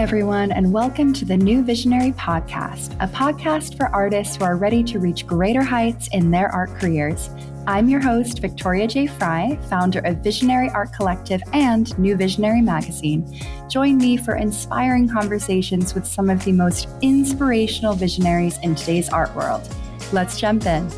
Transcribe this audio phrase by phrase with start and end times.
[0.00, 4.82] everyone, and welcome to the New Visionary Podcast, a podcast for artists who are ready
[4.82, 7.28] to reach greater heights in their art careers.
[7.66, 9.06] I'm your host, Victoria J.
[9.06, 13.42] Fry, founder of Visionary Art Collective and New Visionary Magazine.
[13.68, 19.36] Join me for inspiring conversations with some of the most inspirational visionaries in today's art
[19.36, 19.68] world.
[20.14, 20.88] Let's jump in.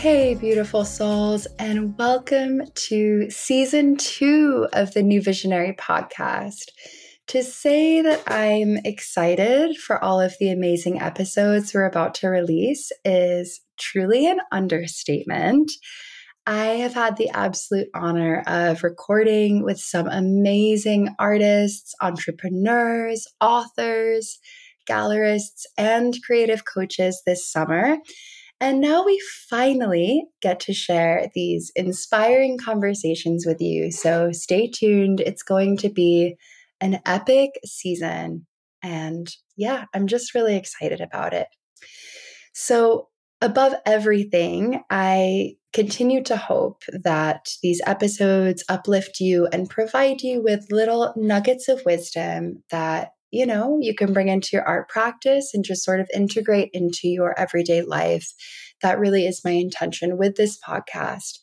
[0.00, 6.70] Hey, beautiful souls, and welcome to season two of the New Visionary podcast.
[7.26, 12.90] To say that I'm excited for all of the amazing episodes we're about to release
[13.04, 15.70] is truly an understatement.
[16.46, 24.38] I have had the absolute honor of recording with some amazing artists, entrepreneurs, authors,
[24.88, 27.98] gallerists, and creative coaches this summer.
[28.60, 33.90] And now we finally get to share these inspiring conversations with you.
[33.90, 35.20] So stay tuned.
[35.20, 36.36] It's going to be
[36.80, 38.46] an epic season.
[38.82, 41.48] And yeah, I'm just really excited about it.
[42.52, 43.08] So,
[43.42, 50.70] above everything, I continue to hope that these episodes uplift you and provide you with
[50.70, 55.64] little nuggets of wisdom that you know, you can bring into your art practice and
[55.64, 58.28] just sort of integrate into your everyday life.
[58.82, 61.38] That really is my intention with this podcast.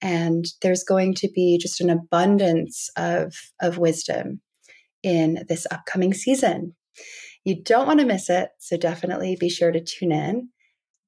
[0.00, 4.40] And there's going to be just an abundance of, of wisdom
[5.02, 6.74] in this upcoming season.
[7.44, 10.48] You don't want to miss it, so definitely be sure to tune in.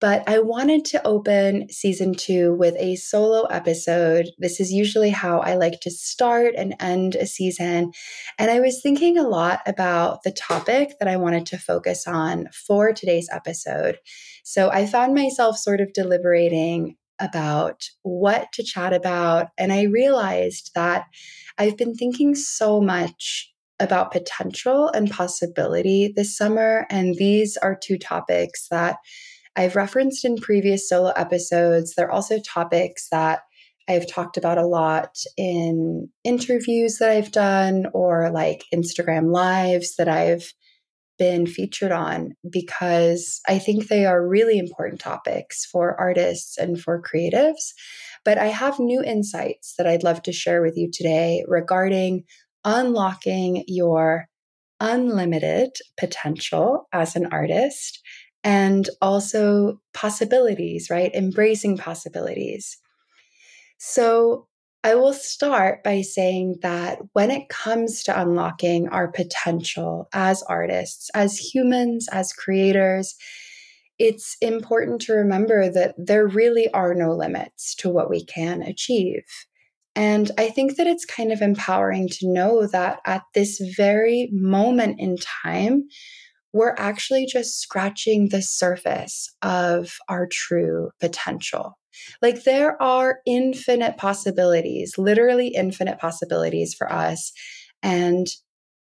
[0.01, 4.31] But I wanted to open season two with a solo episode.
[4.39, 7.93] This is usually how I like to start and end a season.
[8.39, 12.49] And I was thinking a lot about the topic that I wanted to focus on
[12.67, 13.99] for today's episode.
[14.43, 19.49] So I found myself sort of deliberating about what to chat about.
[19.59, 21.05] And I realized that
[21.59, 26.87] I've been thinking so much about potential and possibility this summer.
[26.91, 28.97] And these are two topics that
[29.57, 31.95] I've referenced in previous solo episodes.
[31.95, 33.41] They're also topics that
[33.89, 40.09] I've talked about a lot in interviews that I've done or like Instagram lives that
[40.09, 40.53] I've
[41.19, 47.03] been featured on because I think they are really important topics for artists and for
[47.03, 47.73] creatives.
[48.25, 52.25] But I have new insights that I'd love to share with you today regarding
[52.65, 54.27] unlocking your
[54.81, 58.01] unlimited potential as an artist
[58.43, 61.15] and also possibilities, right?
[61.15, 62.79] Embracing possibilities.
[63.79, 64.47] So,
[64.83, 71.11] I will start by saying that when it comes to unlocking our potential as artists,
[71.15, 73.15] as humans, as creators,
[73.99, 79.25] it's important to remember that there really are no limits to what we can achieve.
[79.95, 84.99] And I think that it's kind of empowering to know that at this very moment
[84.99, 85.83] in time,
[86.53, 91.79] we're actually just scratching the surface of our true potential.
[92.23, 97.33] Like there are infinite possibilities, literally infinite possibilities for us.
[97.83, 98.27] And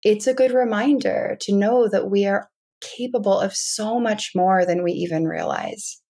[0.02, 2.48] it's a good reminder to know that we are
[2.80, 6.00] capable of so much more than we even realize.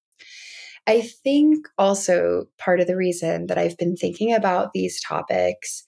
[0.86, 5.84] I think also part of the reason that I've been thinking about these topics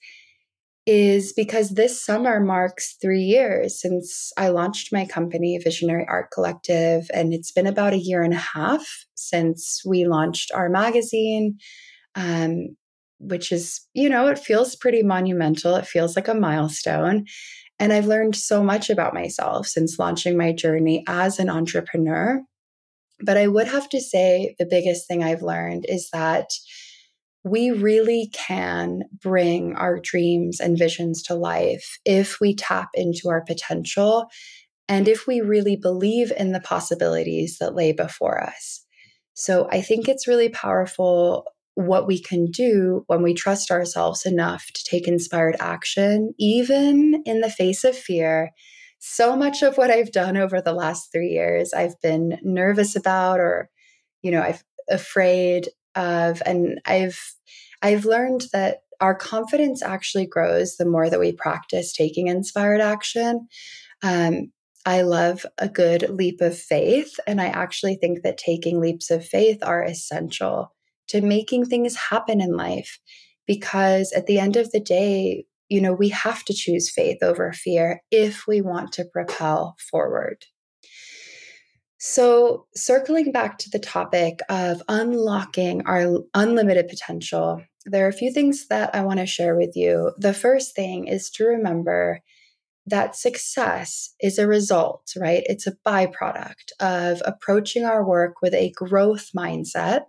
[0.85, 7.09] is because this summer marks three years since I launched my company, Visionary Art Collective.
[7.13, 8.85] And it's been about a year and a half
[9.15, 11.57] since we launched our magazine,
[12.15, 12.75] um,
[13.19, 15.75] which is, you know, it feels pretty monumental.
[15.75, 17.25] It feels like a milestone.
[17.79, 22.41] And I've learned so much about myself since launching my journey as an entrepreneur.
[23.21, 26.49] But I would have to say the biggest thing I've learned is that
[27.43, 33.43] we really can bring our dreams and visions to life if we tap into our
[33.43, 34.27] potential
[34.87, 38.85] and if we really believe in the possibilities that lay before us.
[39.33, 41.45] So I think it's really powerful
[41.75, 47.41] what we can do when we trust ourselves enough to take inspired action, even in
[47.41, 48.51] the face of fear.
[48.99, 53.39] So much of what I've done over the last three years, I've been nervous about,
[53.39, 53.69] or,
[54.21, 57.19] you know, I've afraid of and I've
[57.81, 63.47] I've learned that our confidence actually grows the more that we practice taking inspired action.
[64.01, 64.51] Um,
[64.85, 69.25] I love a good leap of faith, and I actually think that taking leaps of
[69.25, 70.73] faith are essential
[71.09, 72.99] to making things happen in life
[73.47, 77.51] because at the end of the day, you know, we have to choose faith over
[77.51, 80.45] fear if we want to propel forward.
[82.05, 88.29] So, circling back to the topic of unlocking our unlimited potential, there are a few
[88.29, 90.11] things that I want to share with you.
[90.17, 92.19] The first thing is to remember
[92.85, 95.43] that success is a result, right?
[95.45, 100.01] It's a byproduct of approaching our work with a growth mindset,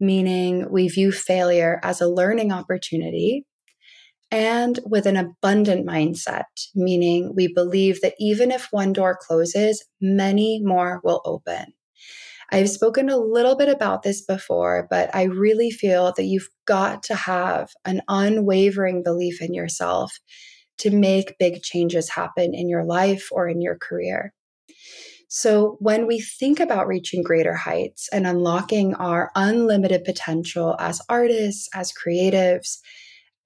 [0.00, 3.46] meaning we view failure as a learning opportunity,
[4.30, 6.44] and with an abundant mindset,
[6.74, 11.72] meaning we believe that even if one door closes, many more will open.
[12.52, 17.02] I've spoken a little bit about this before, but I really feel that you've got
[17.04, 20.18] to have an unwavering belief in yourself
[20.78, 24.32] to make big changes happen in your life or in your career.
[25.28, 31.68] So, when we think about reaching greater heights and unlocking our unlimited potential as artists,
[31.72, 32.78] as creatives,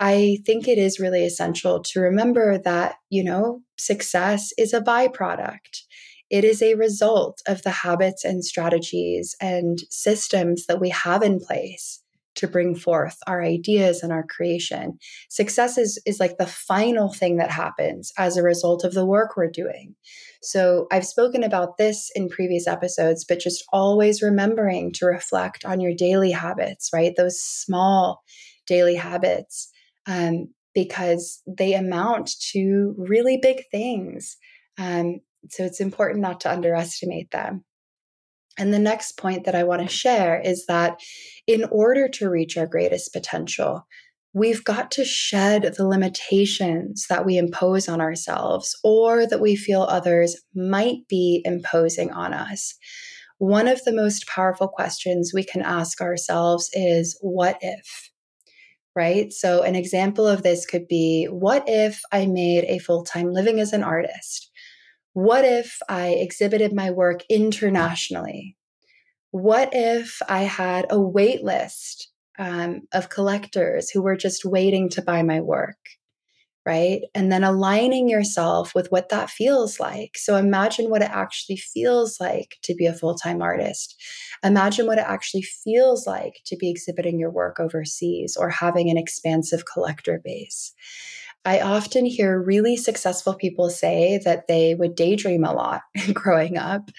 [0.05, 5.81] I think it is really essential to remember that, you know, success is a byproduct.
[6.29, 11.41] It is a result of the habits and strategies and systems that we have in
[11.41, 12.03] place
[12.35, 14.99] to bring forth our ideas and our creation.
[15.31, 19.39] Success is, is like the final thing that happens as a result of the work
[19.39, 19.95] we're doing.
[20.43, 25.81] So I've spoken about this in previous episodes, but just always remembering to reflect on
[25.81, 27.15] your daily habits, right?
[27.17, 28.23] Those small
[28.67, 29.71] daily habits,
[30.07, 34.37] um, because they amount to really big things.
[34.79, 35.21] Um,
[35.51, 37.65] so it's important not to underestimate them.
[38.59, 41.01] And the next point that I want to share is that
[41.47, 43.87] in order to reach our greatest potential,
[44.33, 49.83] we've got to shed the limitations that we impose on ourselves or that we feel
[49.83, 52.75] others might be imposing on us.
[53.39, 58.11] One of the most powerful questions we can ask ourselves is, What if?
[58.97, 59.33] Right?
[59.33, 63.59] So, an example of this could be, What if I made a full time living
[63.61, 64.51] as an artist?
[65.15, 68.57] What if I exhibited my work internationally?
[69.31, 75.03] What if I had a wait list um, of collectors who were just waiting to
[75.03, 75.77] buy my work?
[76.67, 77.03] Right.
[77.15, 80.17] And then aligning yourself with what that feels like.
[80.17, 84.01] So imagine what it actually feels like to be a full time artist.
[84.43, 88.97] Imagine what it actually feels like to be exhibiting your work overseas or having an
[88.97, 90.73] expansive collector base.
[91.45, 95.83] I often hear really successful people say that they would daydream a lot
[96.15, 96.91] growing up.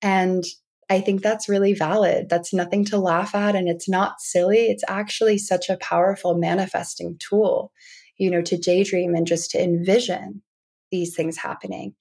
[0.00, 0.44] And
[0.90, 2.28] I think that's really valid.
[2.28, 4.66] That's nothing to laugh at and it's not silly.
[4.66, 7.72] It's actually such a powerful manifesting tool,
[8.18, 10.42] you know, to daydream and just to envision
[10.90, 11.94] these things happening.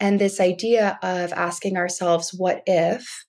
[0.00, 3.26] And this idea of asking ourselves, what if,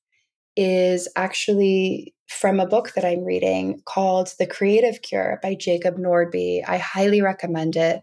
[0.56, 6.62] is actually from a book that I'm reading called The Creative Cure by Jacob Nordby.
[6.68, 8.02] I highly recommend it.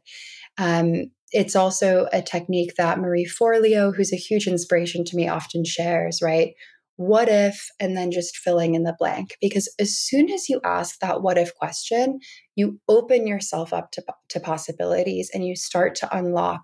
[0.58, 5.64] Um, it's also a technique that Marie Forleo, who's a huge inspiration to me, often
[5.64, 6.54] shares, right?
[6.96, 9.37] What if, and then just filling in the blank.
[9.40, 12.20] Because as soon as you ask that what if question,
[12.54, 16.62] you open yourself up to, to possibilities and you start to unlock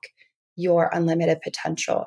[0.56, 2.06] your unlimited potential.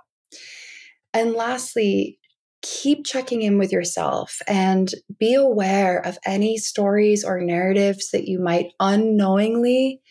[1.13, 2.19] And lastly,
[2.62, 4.89] keep checking in with yourself and
[5.19, 10.01] be aware of any stories or narratives that you might unknowingly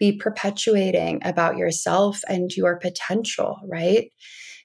[0.00, 4.10] be perpetuating about yourself and your potential, right?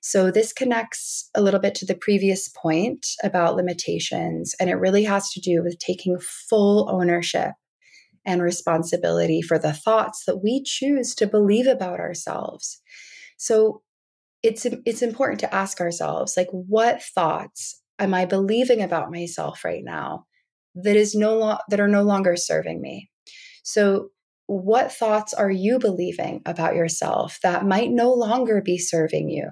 [0.08, 5.04] So, this connects a little bit to the previous point about limitations, and it really
[5.06, 7.54] has to do with taking full ownership
[8.24, 12.80] and responsibility for the thoughts that we choose to believe about ourselves.
[13.38, 13.82] So,
[14.44, 19.84] it's it's important to ask ourselves like what thoughts am i believing about myself right
[19.84, 20.26] now
[20.76, 23.10] that is no lo- that are no longer serving me
[23.64, 24.10] so
[24.46, 29.50] what thoughts are you believing about yourself that might no longer be serving you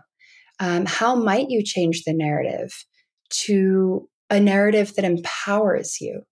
[0.60, 2.72] um, how might you change the narrative
[3.30, 6.24] to a narrative that empowers you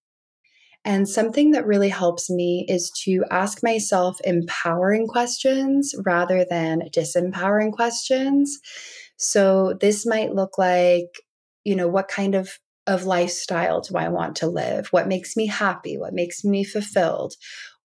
[0.83, 7.71] and something that really helps me is to ask myself empowering questions rather than disempowering
[7.71, 8.59] questions.
[9.17, 11.21] So this might look like,
[11.63, 12.49] you know, what kind of
[12.87, 14.87] of lifestyle do I want to live?
[14.87, 15.99] What makes me happy?
[15.99, 17.35] What makes me fulfilled?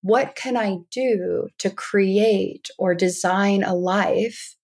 [0.01, 4.57] What can I do to create or design a life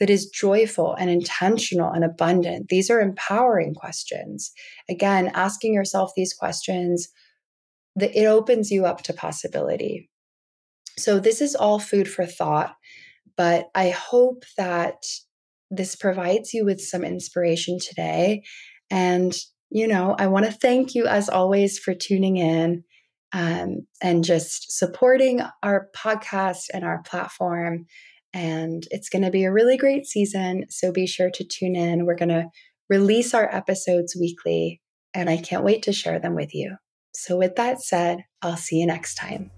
[0.00, 2.68] that is joyful and intentional and abundant?
[2.68, 4.52] These are empowering questions.
[4.88, 7.08] Again, asking yourself these questions
[8.00, 10.08] it opens you up to possibility.
[10.98, 12.74] So, this is all food for thought,
[13.36, 15.02] but I hope that
[15.70, 18.42] this provides you with some inspiration today.
[18.90, 19.34] And,
[19.70, 22.84] you know, I want to thank you as always for tuning in
[23.32, 27.86] um, and just supporting our podcast and our platform.
[28.38, 30.66] And it's going to be a really great season.
[30.70, 32.06] So be sure to tune in.
[32.06, 32.46] We're going to
[32.88, 34.80] release our episodes weekly,
[35.12, 36.76] and I can't wait to share them with you.
[37.12, 39.50] So, with that said, I'll see you next time.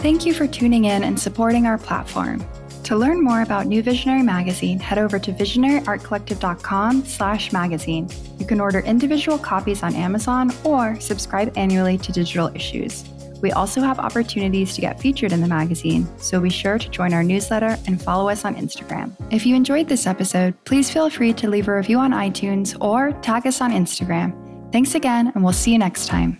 [0.00, 2.44] Thank you for tuning in and supporting our platform.
[2.84, 8.10] To learn more about New Visionary Magazine, head over to visionaryartcollective.com slash magazine.
[8.38, 13.04] You can order individual copies on Amazon or subscribe annually to digital issues.
[13.40, 17.14] We also have opportunities to get featured in the magazine, so be sure to join
[17.14, 19.12] our newsletter and follow us on Instagram.
[19.30, 23.12] If you enjoyed this episode, please feel free to leave a review on iTunes or
[23.22, 24.32] tag us on Instagram.
[24.72, 26.38] Thanks again, and we'll see you next time.